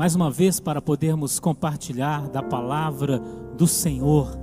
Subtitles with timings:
[0.00, 3.22] mais uma vez para podermos compartilhar da palavra
[3.54, 4.34] do Senhor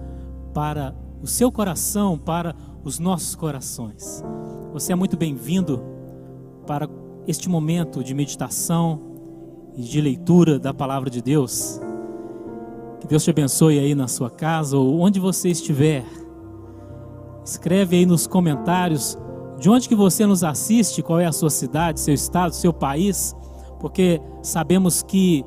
[0.53, 4.23] para o seu coração, para os nossos corações.
[4.71, 5.81] Você é muito bem-vindo
[6.67, 6.87] para
[7.25, 9.01] este momento de meditação
[9.75, 11.81] e de leitura da palavra de Deus.
[12.99, 16.05] Que Deus te abençoe aí na sua casa ou onde você estiver.
[17.43, 19.17] Escreve aí nos comentários
[19.57, 23.35] de onde que você nos assiste, qual é a sua cidade, seu estado, seu país,
[23.79, 25.43] porque sabemos que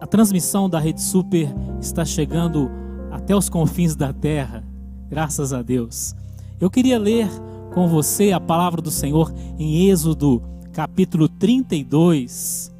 [0.00, 2.70] a transmissão da Rede Super está chegando
[3.10, 4.64] até os confins da terra,
[5.08, 6.14] graças a Deus.
[6.60, 7.28] Eu queria ler
[7.72, 12.72] com você a palavra do Senhor em Êxodo, capítulo 32.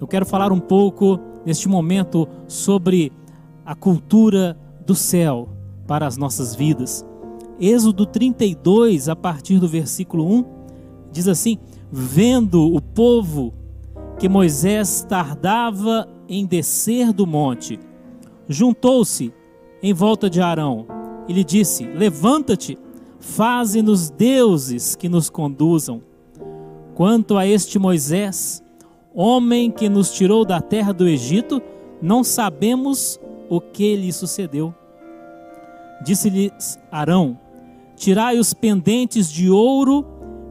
[0.00, 3.12] Eu quero falar um pouco neste momento sobre
[3.64, 5.48] a cultura do céu
[5.86, 7.04] para as nossas vidas.
[7.58, 10.44] Êxodo 32, a partir do versículo 1,
[11.10, 11.58] diz assim:
[11.90, 13.54] Vendo o povo
[14.18, 17.78] que Moisés tardava em descer do monte,
[18.48, 19.32] juntou-se
[19.82, 20.86] em volta de Arão
[21.28, 22.78] e lhe disse: Levanta-te,
[23.18, 26.02] faze-nos deuses que nos conduzam.
[26.94, 28.62] Quanto a este Moisés,
[29.14, 31.60] homem que nos tirou da terra do Egito,
[32.00, 34.74] não sabemos o que lhe sucedeu.
[36.02, 37.38] Disse-lhes Arão:
[37.96, 40.06] Tirai os pendentes de ouro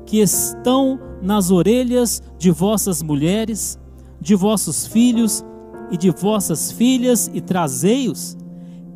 [0.06, 3.80] que estão nas orelhas de vossas mulheres,
[4.22, 5.44] de vossos filhos
[5.92, 8.38] e de vossas filhas, e trazei-os.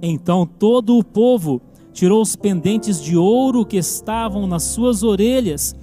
[0.01, 5.75] Então todo o povo tirou os pendentes de ouro que estavam nas suas orelhas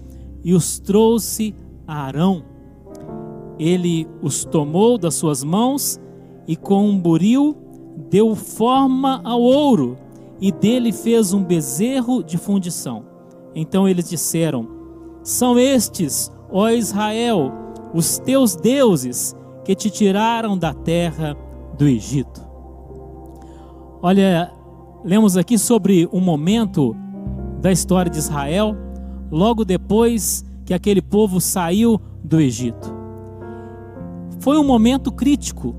[0.42, 1.54] e os trouxe
[1.86, 2.42] a Arão.
[3.58, 6.00] Ele os tomou das suas mãos
[6.46, 7.56] e com um buril
[8.10, 9.98] deu forma ao ouro
[10.40, 13.04] e dele fez um bezerro de fundição.
[13.54, 14.68] Então eles disseram:
[15.22, 17.52] São estes, ó Israel,
[17.92, 19.34] os teus deuses
[19.64, 21.36] que te tiraram da terra
[21.76, 22.40] do Egito.
[24.02, 24.52] Olha,
[25.04, 26.94] lemos aqui sobre um momento
[27.60, 28.76] da história de Israel,
[29.30, 32.94] logo depois que aquele povo saiu do Egito.
[34.40, 35.74] Foi um momento crítico,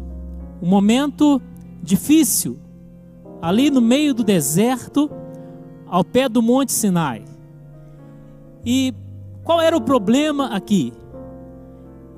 [0.62, 1.42] um momento
[1.82, 2.58] difícil,
[3.42, 5.10] ali no meio do deserto,
[5.86, 7.24] ao pé do Monte Sinai.
[8.66, 8.94] E
[9.48, 10.92] qual era o problema aqui?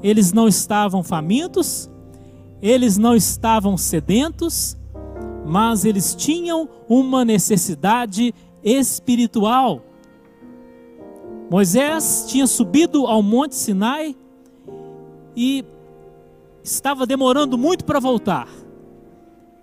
[0.01, 1.87] Eles não estavam famintos,
[2.59, 4.75] eles não estavam sedentos,
[5.45, 9.83] mas eles tinham uma necessidade espiritual.
[11.51, 14.15] Moisés tinha subido ao Monte Sinai
[15.35, 15.63] e
[16.63, 18.47] estava demorando muito para voltar.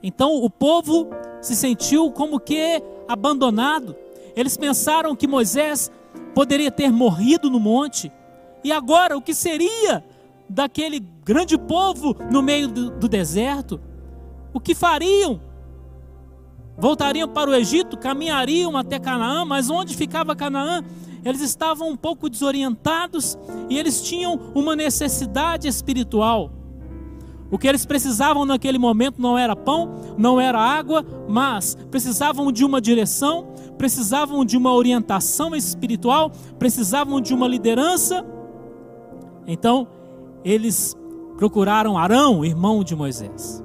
[0.00, 1.09] Então o povo
[1.41, 3.97] se sentiu como que abandonado.
[4.37, 5.91] Eles pensaram que Moisés
[6.36, 8.12] poderia ter morrido no monte.
[8.62, 10.04] E agora, o que seria
[10.47, 13.80] daquele grande povo no meio do, do deserto?
[14.52, 15.41] O que fariam?
[16.76, 20.84] Voltariam para o Egito, caminhariam até Canaã, mas onde ficava Canaã?
[21.24, 23.38] Eles estavam um pouco desorientados
[23.70, 26.50] e eles tinham uma necessidade espiritual.
[27.51, 32.65] O que eles precisavam naquele momento não era pão, não era água, mas precisavam de
[32.65, 33.49] uma direção,
[33.79, 38.25] precisavam de uma orientação espiritual, precisavam de uma liderança.
[39.47, 39.87] Então,
[40.45, 40.97] eles
[41.37, 43.63] procuraram Arão, irmão de Moisés.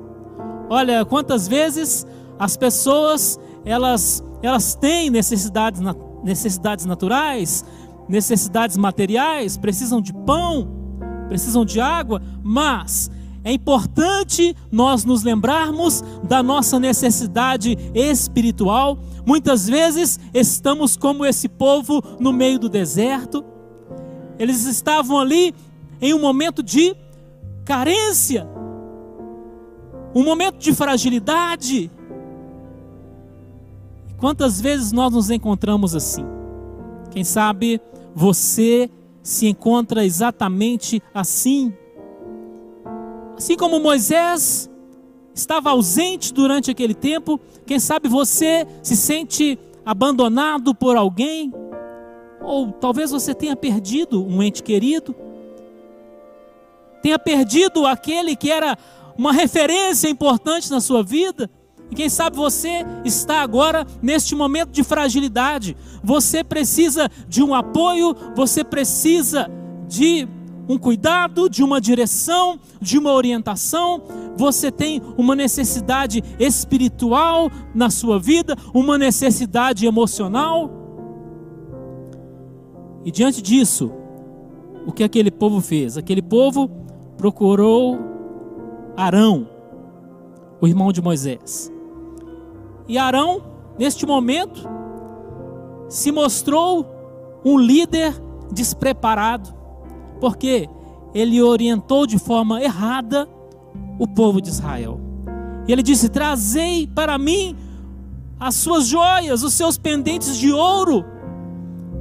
[0.69, 2.05] Olha, quantas vezes
[2.37, 5.81] as pessoas, elas, elas têm necessidades,
[6.23, 7.65] necessidades naturais,
[8.07, 10.67] necessidades materiais, precisam de pão,
[11.27, 13.09] precisam de água, mas
[13.43, 18.99] é importante nós nos lembrarmos da nossa necessidade espiritual.
[19.25, 23.43] Muitas vezes estamos como esse povo no meio do deserto.
[24.37, 25.55] Eles estavam ali
[25.99, 26.95] em um momento de
[27.65, 28.47] carência,
[30.13, 31.89] um momento de fragilidade.
[34.17, 36.23] Quantas vezes nós nos encontramos assim?
[37.09, 37.81] Quem sabe
[38.13, 38.89] você
[39.23, 41.73] se encontra exatamente assim.
[43.41, 44.69] Assim como Moisés
[45.33, 51.51] estava ausente durante aquele tempo, quem sabe você se sente abandonado por alguém,
[52.39, 55.15] ou talvez você tenha perdido um ente querido,
[57.01, 58.77] tenha perdido aquele que era
[59.17, 61.49] uma referência importante na sua vida.
[61.89, 65.75] E quem sabe você está agora neste momento de fragilidade.
[66.03, 69.49] Você precisa de um apoio, você precisa
[69.87, 70.27] de
[70.67, 74.01] um cuidado, de uma direção, de uma orientação.
[74.35, 80.69] Você tem uma necessidade espiritual na sua vida, uma necessidade emocional.
[83.03, 83.91] E diante disso,
[84.85, 85.97] o que aquele povo fez?
[85.97, 86.69] Aquele povo
[87.17, 87.99] procurou
[88.95, 89.47] Arão,
[90.59, 91.71] o irmão de Moisés.
[92.87, 93.43] E Arão,
[93.77, 94.67] neste momento,
[95.87, 96.85] se mostrou
[97.43, 98.13] um líder
[98.51, 99.53] despreparado,
[100.21, 100.69] porque
[101.13, 103.27] ele orientou de forma errada
[103.99, 105.01] o povo de Israel.
[105.67, 107.57] E ele disse: Trazei para mim
[108.39, 111.03] as suas joias, os seus pendentes de ouro.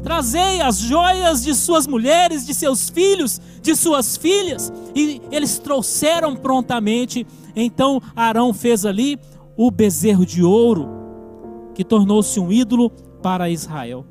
[0.03, 4.73] Trazei as joias de suas mulheres, de seus filhos, de suas filhas.
[4.95, 7.27] E eles trouxeram prontamente.
[7.57, 9.19] Então Arão fez ali
[9.57, 10.89] o bezerro de ouro,
[11.75, 12.91] que tornou-se um ídolo
[13.23, 14.07] para Israel.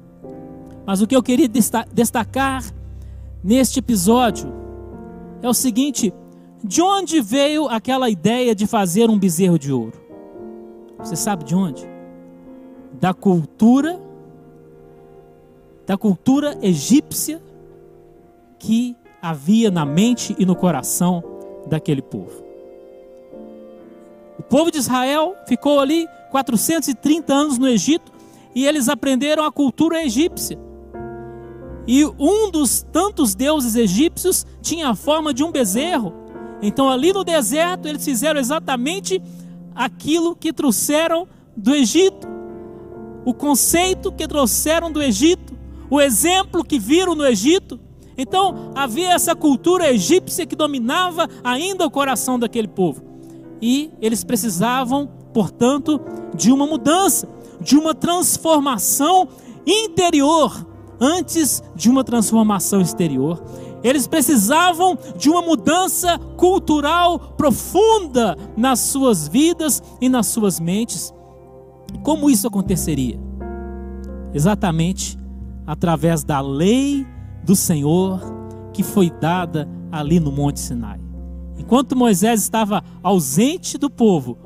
[0.86, 2.64] Mas o que eu queria destacar
[3.44, 4.52] neste episódio
[5.42, 6.14] é o seguinte:
[6.64, 10.00] de onde veio aquela ideia de fazer um bezerro de ouro?
[10.98, 11.88] Você sabe de onde?
[12.94, 14.00] Da cultura,
[15.86, 17.42] da cultura egípcia
[18.58, 21.24] que havia na mente e no coração
[21.68, 22.44] daquele povo.
[24.38, 28.12] O povo de Israel ficou ali 430 anos no Egito
[28.54, 30.58] e eles aprenderam a cultura egípcia.
[31.92, 36.14] E um dos tantos deuses egípcios tinha a forma de um bezerro.
[36.62, 39.20] Então, ali no deserto, eles fizeram exatamente
[39.74, 41.28] aquilo que trouxeram
[41.58, 42.28] do Egito,
[43.26, 45.52] o conceito que trouxeram do Egito,
[45.90, 47.80] o exemplo que viram no Egito.
[48.16, 53.02] Então, havia essa cultura egípcia que dominava ainda o coração daquele povo.
[53.60, 56.00] E eles precisavam, portanto,
[56.36, 57.28] de uma mudança,
[57.60, 59.28] de uma transformação
[59.66, 60.69] interior
[61.00, 63.42] antes de uma transformação exterior.
[63.84, 71.14] Eles precisavam de uma mudança cultural profunda nas suas vidas e nas suas mentes.
[72.04, 73.20] Como isso aconteceria?
[74.34, 75.18] Exatamente
[75.66, 77.06] através da lei
[77.44, 78.22] do Senhor
[78.74, 81.00] que foi dada ali no Monte Sinai.
[81.58, 84.38] Enquanto Moisés estava ausente do povo,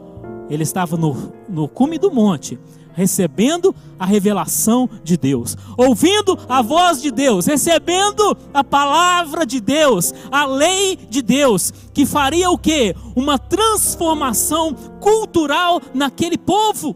[0.49, 1.15] ele estava no,
[1.47, 2.59] no cume do monte,
[2.93, 10.13] recebendo a revelação de Deus, ouvindo a voz de Deus, recebendo a palavra de Deus,
[10.31, 12.95] a lei de Deus, que faria o que?
[13.15, 16.95] Uma transformação cultural naquele povo.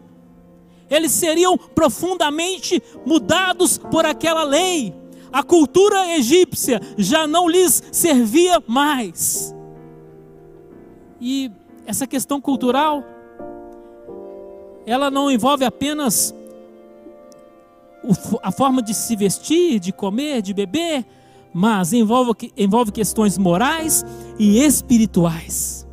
[0.90, 4.94] Eles seriam profundamente mudados por aquela lei.
[5.30, 9.54] A cultura egípcia já não lhes servia mais.
[11.20, 11.50] E
[11.86, 13.04] essa questão cultural
[14.88, 16.34] ela não envolve apenas
[18.42, 21.04] a forma de se vestir, de comer, de beber,
[21.52, 24.02] mas envolve, envolve questões morais
[24.38, 25.86] e espirituais.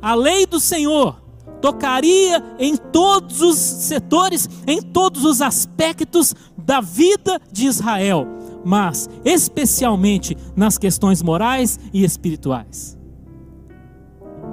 [0.00, 1.20] A lei do Senhor
[1.60, 8.28] tocaria em todos os setores, em todos os aspectos da vida de Israel,
[8.64, 12.96] mas especialmente nas questões morais e espirituais.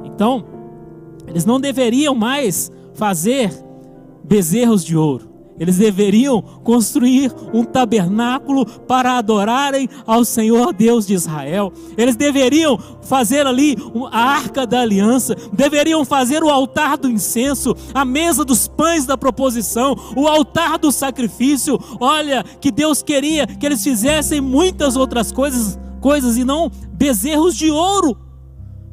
[0.03, 0.45] Então,
[1.27, 3.51] eles não deveriam mais fazer
[4.23, 5.35] bezerros de ouro.
[5.57, 11.71] Eles deveriam construir um tabernáculo para adorarem ao Senhor Deus de Israel.
[11.97, 13.77] Eles deveriam fazer ali
[14.11, 19.17] a arca da aliança, deveriam fazer o altar do incenso, a mesa dos pães da
[19.17, 21.79] proposição, o altar do sacrifício.
[22.01, 27.71] Olha, que Deus queria que eles fizessem muitas outras coisas, coisas e não bezerros de
[27.71, 28.17] ouro.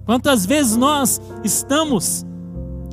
[0.06, 2.24] Quantas vezes nós estamos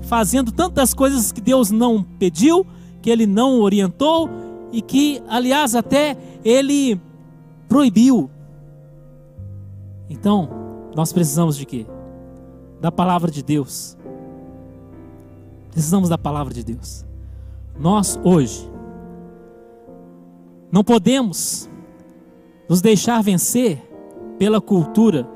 [0.09, 2.65] fazendo tantas coisas que Deus não pediu,
[2.99, 4.27] que Ele não orientou
[4.71, 6.99] e que, aliás, até Ele
[7.67, 8.27] proibiu.
[10.09, 10.49] Então,
[10.95, 11.85] nós precisamos de quê?
[12.81, 13.95] Da palavra de Deus.
[15.69, 17.05] Precisamos da palavra de Deus.
[17.79, 18.67] Nós hoje
[20.71, 21.69] não podemos
[22.67, 23.79] nos deixar vencer
[24.39, 25.29] pela cultura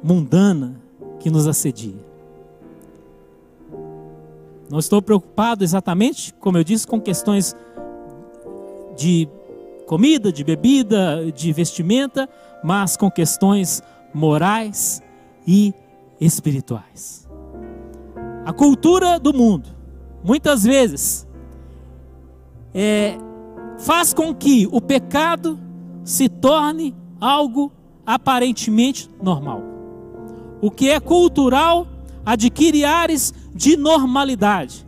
[0.00, 0.80] mundana
[1.18, 2.09] que nos assedia.
[4.70, 7.56] Não estou preocupado exatamente, como eu disse, com questões
[8.96, 9.28] de
[9.84, 12.28] comida, de bebida, de vestimenta,
[12.62, 13.82] mas com questões
[14.14, 15.02] morais
[15.44, 15.74] e
[16.20, 17.28] espirituais.
[18.44, 19.68] A cultura do mundo,
[20.22, 21.26] muitas vezes,
[22.72, 23.18] é,
[23.78, 25.58] faz com que o pecado
[26.04, 27.72] se torne algo
[28.06, 29.62] aparentemente normal.
[30.60, 31.88] O que é cultural
[32.24, 34.86] adquire ares de normalidade.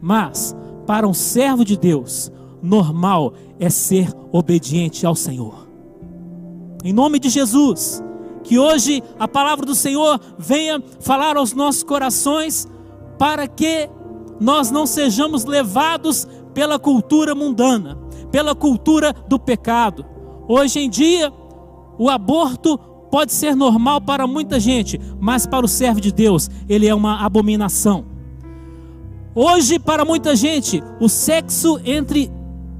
[0.00, 0.54] Mas,
[0.86, 2.30] para um servo de Deus,
[2.62, 5.66] normal é ser obediente ao Senhor.
[6.82, 8.02] Em nome de Jesus,
[8.42, 12.68] que hoje a palavra do Senhor venha falar aos nossos corações,
[13.18, 13.88] para que
[14.40, 17.98] nós não sejamos levados pela cultura mundana,
[18.30, 20.04] pela cultura do pecado.
[20.46, 21.32] Hoje em dia,
[21.98, 22.78] o aborto
[23.14, 27.24] pode ser normal para muita gente, mas para o servo de Deus, ele é uma
[27.24, 28.04] abominação.
[29.32, 32.28] Hoje, para muita gente, o sexo entre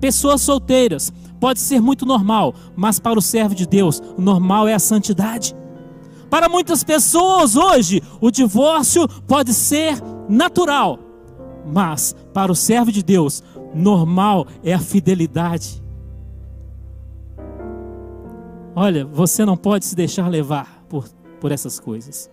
[0.00, 4.74] pessoas solteiras pode ser muito normal, mas para o servo de Deus, o normal é
[4.74, 5.54] a santidade.
[6.28, 10.98] Para muitas pessoas hoje, o divórcio pode ser natural,
[11.64, 13.40] mas para o servo de Deus,
[13.72, 15.83] normal é a fidelidade.
[18.76, 21.08] Olha, você não pode se deixar levar por,
[21.40, 22.28] por essas coisas.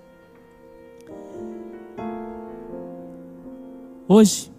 [4.08, 4.52] Hoje,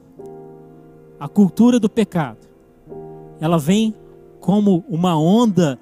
[1.18, 2.46] a cultura do pecado,
[3.40, 3.94] ela vem
[4.40, 5.78] como uma onda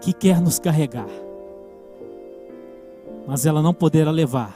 [0.00, 1.08] que quer nos carregar.
[3.26, 4.54] Mas ela não poderá levar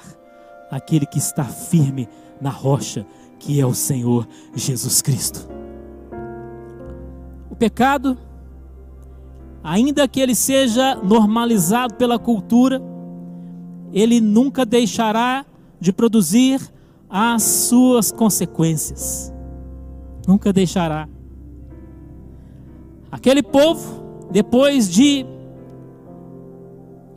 [0.70, 2.06] aquele que está firme
[2.40, 3.06] na rocha,
[3.38, 5.48] que é o Senhor Jesus Cristo.
[7.50, 8.16] O pecado
[9.62, 12.80] ainda que ele seja normalizado pela cultura,
[13.92, 15.44] ele nunca deixará
[15.80, 16.60] de produzir
[17.08, 19.32] as suas consequências.
[20.26, 21.08] Nunca deixará.
[23.10, 25.26] Aquele povo, depois de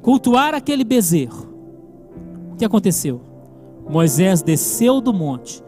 [0.02, 1.48] cultuar aquele bezerro,
[2.54, 3.22] o que aconteceu?
[3.88, 5.64] Moisés desceu do monte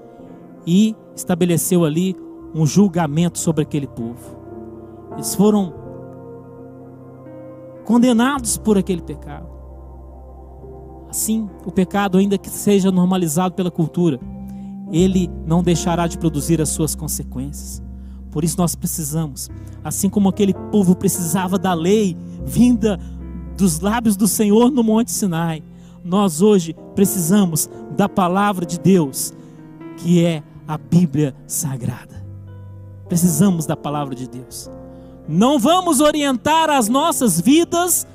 [0.65, 2.15] e estabeleceu ali
[2.53, 4.39] um julgamento sobre aquele povo.
[5.13, 5.84] Eles foram
[7.85, 9.47] condenados por aquele pecado.
[11.09, 14.19] Assim, o pecado, ainda que seja normalizado pela cultura,
[14.91, 17.81] ele não deixará de produzir as suas consequências.
[18.31, 19.49] Por isso nós precisamos,
[19.83, 22.99] assim como aquele povo precisava da lei vinda
[23.57, 25.63] dos lábios do Senhor no Monte Sinai,
[26.03, 29.33] nós hoje precisamos da palavra de Deus,
[29.97, 32.25] que é a Bíblia Sagrada.
[33.07, 34.69] Precisamos da palavra de Deus.
[35.27, 38.05] Não vamos orientar as nossas vidas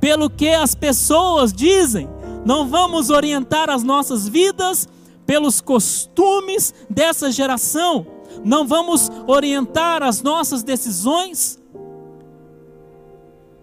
[0.00, 2.08] pelo que as pessoas dizem.
[2.44, 4.88] Não vamos orientar as nossas vidas
[5.26, 8.06] pelos costumes dessa geração.
[8.44, 11.60] Não vamos orientar as nossas decisões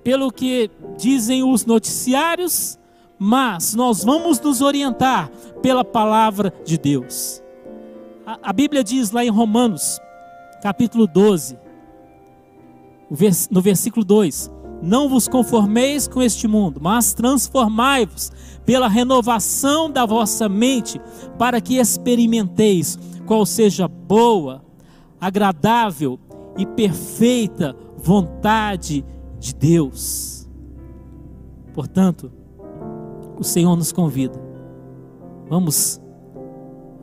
[0.04, 2.80] pelo que dizem os noticiários,
[3.18, 5.30] mas nós vamos nos orientar
[5.62, 7.44] pela palavra de Deus.
[8.26, 10.00] A, a Bíblia diz lá em Romanos,
[10.62, 11.58] capítulo 12,
[13.50, 14.52] no versículo 2:
[14.82, 18.32] Não vos conformeis com este mundo, mas transformai-vos
[18.66, 21.02] pela renovação da vossa mente,
[21.38, 24.64] para que experimenteis qual seja boa,
[25.20, 26.20] agradável
[26.58, 29.06] e perfeita vontade
[29.40, 30.48] de Deus.
[31.74, 32.32] Portanto,
[33.38, 34.40] o Senhor nos convida,
[35.48, 36.02] vamos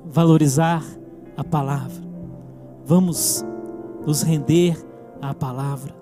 [0.04, 0.84] valorizar
[1.36, 2.02] a palavra,
[2.84, 3.44] vamos
[4.06, 4.76] nos render
[5.20, 5.94] à palavra,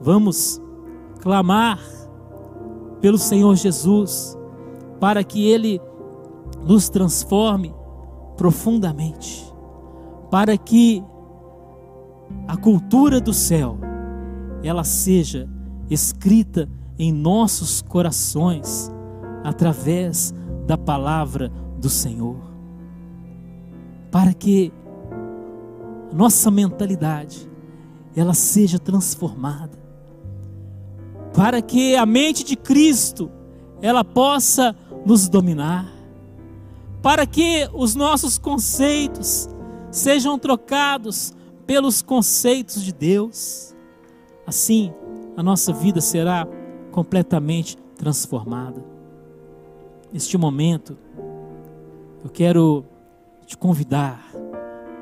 [0.00, 0.62] Vamos
[1.20, 1.80] clamar
[3.00, 4.38] pelo Senhor Jesus
[5.00, 5.80] para que Ele
[6.64, 7.74] nos transforme
[8.36, 9.52] profundamente,
[10.30, 11.02] para que
[12.46, 13.78] a cultura do céu
[14.62, 15.48] ela seja
[15.90, 18.92] escrita em nossos corações
[19.42, 20.32] através
[20.66, 22.36] da palavra do Senhor,
[24.12, 24.72] para que
[26.12, 27.48] nossa mentalidade
[28.18, 29.78] ela seja transformada
[31.34, 33.30] para que a mente de Cristo
[33.80, 34.74] ela possa
[35.06, 35.92] nos dominar,
[37.00, 39.48] para que os nossos conceitos
[39.90, 41.32] sejam trocados
[41.66, 43.74] pelos conceitos de Deus.
[44.46, 44.92] Assim,
[45.36, 46.46] a nossa vida será
[46.90, 48.84] completamente transformada.
[50.12, 50.98] Neste momento,
[52.24, 52.84] eu quero
[53.46, 54.32] te convidar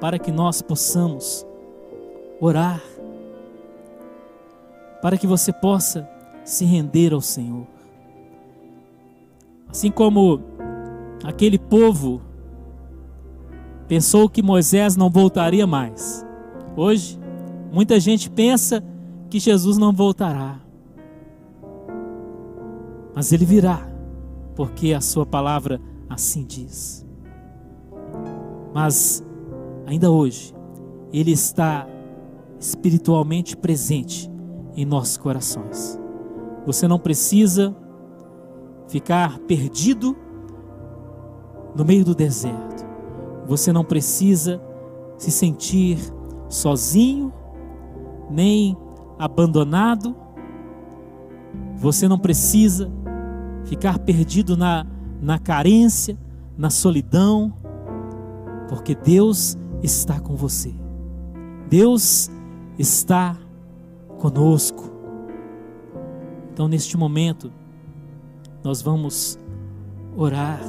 [0.00, 1.46] para que nós possamos
[2.40, 2.82] orar,
[5.00, 6.08] para que você possa
[6.44, 7.66] se render ao Senhor.
[9.68, 10.40] Assim como
[11.24, 12.22] aquele povo
[13.88, 16.24] pensou que Moisés não voltaria mais.
[16.76, 17.18] Hoje,
[17.72, 18.82] muita gente pensa
[19.28, 20.60] que Jesus não voltará.
[23.14, 23.88] Mas ele virá,
[24.54, 27.04] porque a sua palavra assim diz.
[28.74, 29.24] Mas
[29.86, 30.54] ainda hoje,
[31.12, 31.86] ele está
[32.60, 34.30] espiritualmente presente
[34.76, 35.98] em nossos corações.
[36.66, 37.74] Você não precisa
[38.88, 40.16] ficar perdido
[41.74, 42.84] no meio do deserto.
[43.46, 44.60] Você não precisa
[45.16, 45.98] se sentir
[46.48, 47.32] sozinho,
[48.30, 48.76] nem
[49.18, 50.14] abandonado.
[51.76, 52.90] Você não precisa
[53.64, 54.86] ficar perdido na,
[55.20, 56.18] na carência,
[56.56, 57.52] na solidão,
[58.68, 60.74] porque Deus está com você.
[61.68, 62.30] Deus
[62.78, 63.36] está
[64.18, 64.90] conosco.
[66.52, 67.52] Então, neste momento,
[68.64, 69.38] nós vamos
[70.16, 70.60] orar.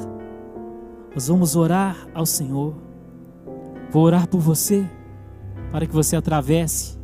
[1.14, 2.74] Nós vamos orar ao Senhor.
[3.90, 4.88] Vou orar por você,
[5.72, 6.98] para que você atravesse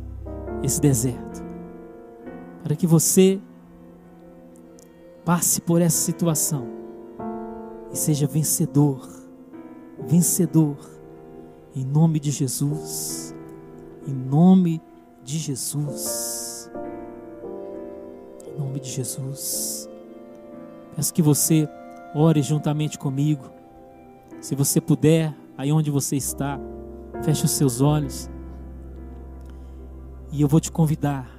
[0.63, 1.43] esse deserto,
[2.63, 3.39] para que você
[5.23, 6.67] passe por essa situação
[7.91, 9.07] e seja vencedor,
[10.07, 10.77] vencedor,
[11.75, 13.35] em nome de Jesus,
[14.07, 14.81] em nome
[15.23, 16.24] de Jesus,
[18.75, 19.89] nome de Jesus.
[20.95, 21.67] Peço que você
[22.13, 23.49] ore juntamente comigo,
[24.41, 26.59] se você puder, aí onde você está,
[27.23, 28.29] feche os seus olhos
[30.31, 31.29] e eu vou te convidar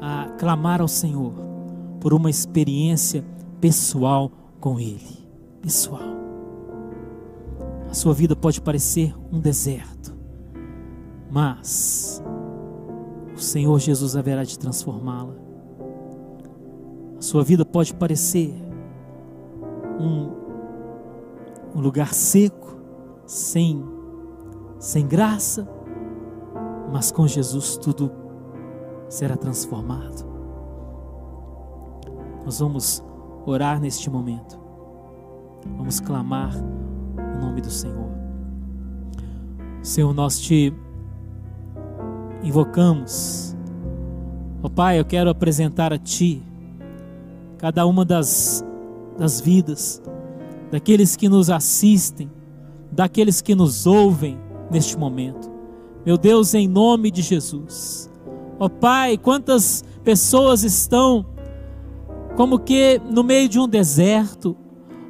[0.00, 1.32] a clamar ao Senhor
[2.00, 3.24] por uma experiência
[3.60, 5.26] pessoal com Ele.
[5.60, 6.00] Pessoal.
[7.90, 10.16] A sua vida pode parecer um deserto,
[11.30, 12.22] mas
[13.34, 15.51] o Senhor Jesus haverá de transformá-la.
[17.22, 18.52] Sua vida pode parecer
[20.00, 20.28] um,
[21.72, 22.76] um lugar seco,
[23.24, 23.80] sem,
[24.80, 25.68] sem graça,
[26.92, 28.10] mas com Jesus tudo
[29.08, 30.26] será transformado.
[32.44, 33.04] Nós vamos
[33.46, 34.58] orar neste momento.
[35.76, 38.10] Vamos clamar o nome do Senhor.
[39.80, 40.74] Senhor, nós te
[42.42, 43.56] invocamos.
[44.60, 46.50] Ó oh, Pai, eu quero apresentar a Ti
[47.62, 48.64] cada uma das,
[49.16, 50.02] das vidas,
[50.68, 52.28] daqueles que nos assistem,
[52.90, 54.36] daqueles que nos ouvem
[54.68, 55.48] neste momento.
[56.04, 58.10] Meu Deus, em nome de Jesus.
[58.58, 61.24] Ó oh, Pai, quantas pessoas estão
[62.34, 64.56] como que no meio de um deserto.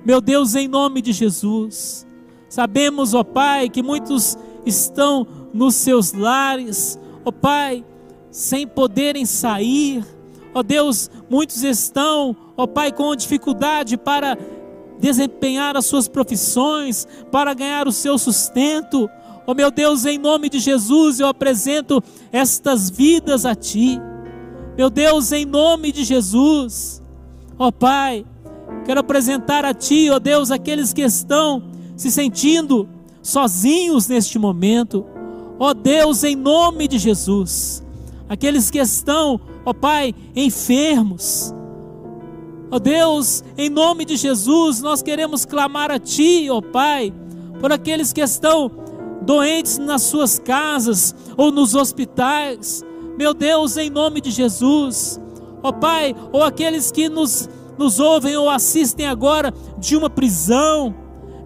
[0.04, 2.06] Meu Deus, em nome de Jesus.
[2.50, 4.36] Sabemos, ó oh, Pai, que muitos
[4.66, 7.82] estão nos seus lares, ó oh, Pai,
[8.30, 10.04] sem poderem sair.
[10.54, 14.36] Ó Deus, muitos estão, ó Pai, com dificuldade para
[14.98, 19.10] desempenhar as suas profissões, para ganhar o seu sustento.
[19.46, 24.00] Oh meu Deus, em nome de Jesus, eu apresento estas vidas a Ti.
[24.76, 27.02] Meu Deus, em nome de Jesus,
[27.58, 28.24] ó Pai,
[28.84, 31.64] quero apresentar a Ti, ó Deus, aqueles que estão
[31.96, 32.88] se sentindo
[33.22, 35.04] sozinhos neste momento.
[35.58, 37.82] Ó Deus, em nome de Jesus,
[38.28, 41.54] aqueles que estão, ó Pai, enfermos.
[42.70, 47.12] Ó Deus, em nome de Jesus, nós queremos clamar a Ti, ó Pai,
[47.60, 48.70] por aqueles que estão
[49.22, 52.84] doentes nas suas casas ou nos hospitais.
[53.18, 55.20] Meu Deus, em nome de Jesus.
[55.62, 57.48] Ó oh, Pai, ou aqueles que nos,
[57.78, 60.94] nos ouvem ou assistem agora de uma prisão.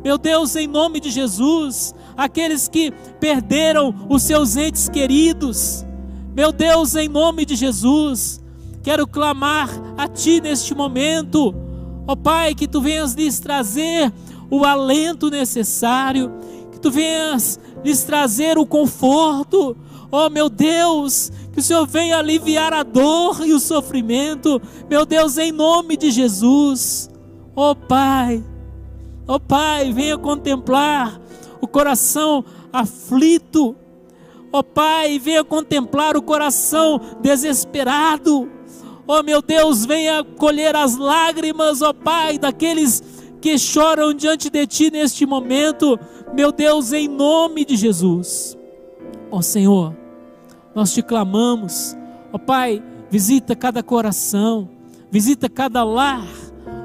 [0.02, 1.94] Meu Deus, em nome de Jesus.
[2.16, 5.84] Aqueles que perderam os seus entes queridos.
[6.36, 8.42] Meu Deus, em nome de Jesus.
[8.82, 11.54] Quero clamar a Ti neste momento.
[12.06, 14.12] Ó oh, Pai, que Tu venhas lhes trazer
[14.50, 16.30] o alento necessário.
[16.70, 19.74] Que Tu venhas lhes trazer o conforto.
[20.12, 24.60] Oh meu Deus, que o Senhor venha aliviar a dor e o sofrimento.
[24.90, 27.08] Meu Deus, em nome de Jesus.
[27.54, 28.44] Oh Pai,
[29.26, 31.18] oh Pai, venha contemplar
[31.62, 33.74] o coração aflito.
[34.52, 38.50] Oh Pai, venha contemplar o coração desesperado.
[39.06, 43.02] Oh meu Deus, venha colher as lágrimas, ó oh Pai, daqueles
[43.40, 45.98] que choram diante de Ti neste momento
[46.36, 48.58] meu Deus, em nome de Jesus.
[49.30, 49.96] Ó Senhor,
[50.74, 51.96] nós te clamamos,
[52.30, 54.68] ó Pai, visita cada coração,
[55.10, 56.26] visita cada lar,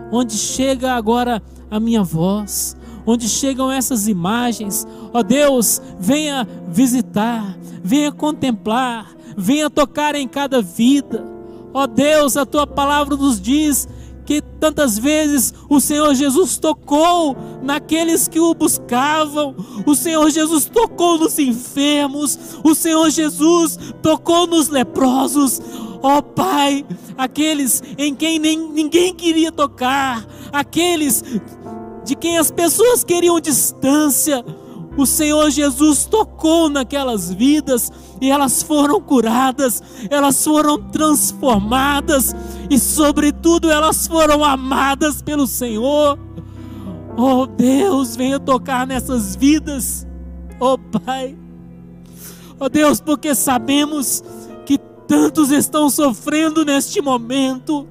[0.10, 4.88] onde chega agora a minha voz, onde chegam essas imagens.
[5.14, 11.26] Ó Deus, venha visitar, venha contemplar, venha tocar em cada vida.
[11.74, 13.88] Ó Deus, a tua palavra nos diz
[14.26, 21.18] que tantas vezes o Senhor Jesus tocou naqueles que o buscavam, o Senhor Jesus tocou
[21.18, 25.62] nos enfermos, o Senhor Jesus tocou nos leprosos.
[26.04, 26.86] Ó oh, Pai,
[27.18, 31.24] aqueles em quem nem, ninguém queria tocar, aqueles
[32.04, 34.44] de quem as pessoas queriam distância,
[34.98, 42.36] o Senhor Jesus tocou naquelas vidas e elas foram curadas, elas foram transformadas
[42.70, 46.20] e, sobretudo, elas foram amadas pelo Senhor.
[47.18, 50.06] Oh Deus, venha tocar nessas vidas,
[50.60, 51.38] oh Pai.
[52.60, 54.24] Oh Deus, porque sabemos
[54.66, 57.88] que tantos estão sofrendo neste momento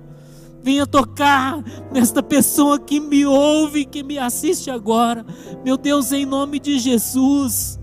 [0.63, 5.25] Venha tocar nesta pessoa que me ouve, que me assiste agora.
[5.65, 7.79] Meu Deus, em nome de Jesus.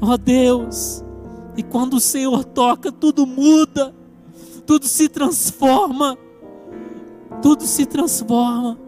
[0.00, 1.04] Ó oh Deus,
[1.56, 3.94] e quando o Senhor toca, tudo muda.
[4.66, 6.16] tudo se transforma.
[7.42, 8.78] Tudo se transforma.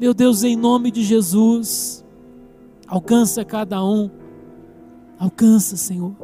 [0.00, 2.04] Meu Deus, em nome de Jesus,
[2.86, 4.10] alcança cada um.
[5.18, 6.14] Alcança, Senhor.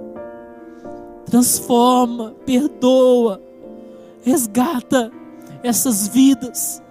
[1.26, 3.40] Transforma, perdoa,
[4.22, 5.12] resgata
[5.62, 6.82] essas vidas.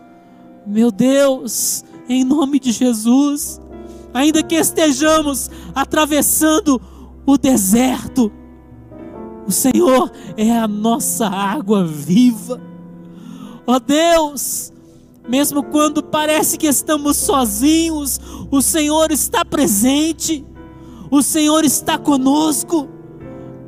[0.65, 3.61] Meu Deus, em nome de Jesus,
[4.13, 6.81] ainda que estejamos atravessando
[7.25, 8.31] o deserto,
[9.47, 12.61] o Senhor é a nossa água viva.
[13.65, 14.73] Ó oh Deus,
[15.27, 20.45] mesmo quando parece que estamos sozinhos, o Senhor está presente,
[21.11, 22.87] o Senhor está conosco.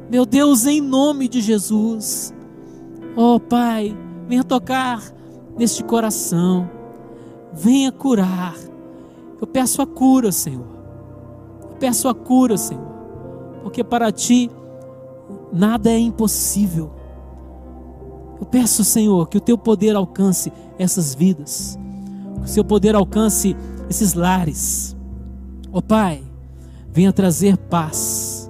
[0.10, 2.34] Meu Deus, em nome de Jesus,
[3.16, 3.96] ó oh, Pai,
[4.30, 5.02] venha tocar
[5.58, 6.70] neste coração,
[7.52, 8.56] venha curar.
[9.42, 10.68] Eu peço a cura, Senhor.
[11.64, 12.86] Eu peço a cura, Senhor,
[13.64, 14.52] porque para Ti
[15.52, 16.92] nada é impossível.
[18.40, 21.78] Eu peço, Senhor, que o teu poder alcance essas vidas,
[22.36, 23.56] que o seu poder alcance
[23.90, 24.96] esses lares.
[25.74, 26.24] Ó oh, Pai,
[26.92, 28.50] venha trazer paz.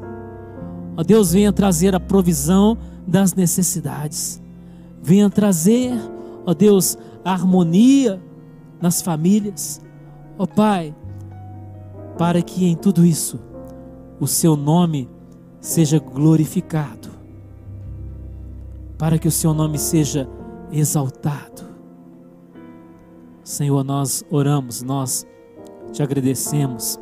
[0.97, 4.41] Ó oh, Deus, venha trazer a provisão das necessidades.
[5.01, 5.91] Venha trazer,
[6.45, 8.21] ó Deus, a harmonia
[8.81, 9.81] nas famílias.
[10.37, 10.95] Ó Pai,
[12.17, 13.39] para que em tudo isso
[14.19, 15.09] o seu nome
[15.59, 17.19] seja glorificado
[18.99, 20.29] para que o seu nome seja
[20.69, 21.63] exaltado.
[23.41, 25.25] Senhor, nós oramos, nós
[25.93, 26.99] te agradecemos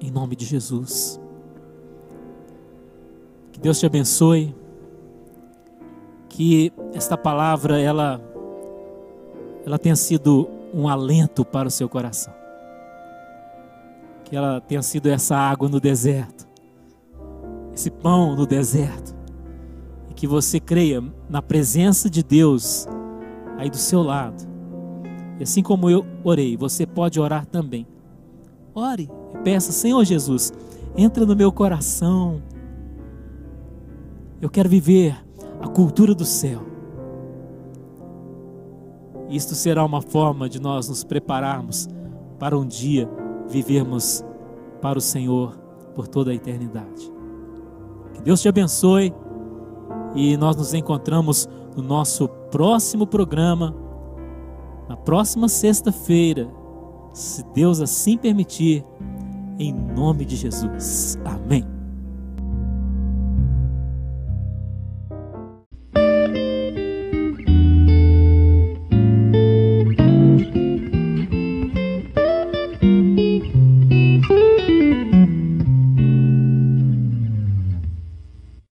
[0.00, 1.20] em nome de Jesus.
[3.52, 4.54] Que Deus te abençoe.
[6.34, 8.20] Que esta palavra ela
[9.64, 12.34] ela tenha sido um alento para o seu coração.
[14.24, 16.46] Que ela tenha sido essa água no deserto.
[17.72, 19.14] Esse pão no deserto
[20.14, 22.86] que você creia na presença de Deus
[23.58, 24.42] aí do seu lado.
[25.38, 27.86] E assim como eu orei, você pode orar também.
[28.74, 30.52] Ore e peça, Senhor Jesus,
[30.96, 32.40] entra no meu coração.
[34.40, 35.23] Eu quero viver
[35.64, 36.60] a cultura do céu.
[39.30, 41.88] Isto será uma forma de nós nos prepararmos
[42.38, 43.08] para um dia
[43.48, 44.22] vivermos
[44.82, 45.56] para o Senhor
[45.94, 47.10] por toda a eternidade.
[48.12, 49.14] Que Deus te abençoe
[50.14, 53.74] e nós nos encontramos no nosso próximo programa,
[54.86, 56.46] na próxima sexta-feira,
[57.14, 58.84] se Deus assim permitir,
[59.58, 61.18] em nome de Jesus.
[61.24, 61.73] Amém.